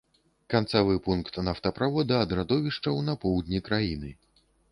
[0.53, 4.11] Канцавы пункт нафтаправода ад радовішчаў на поўдні краіны.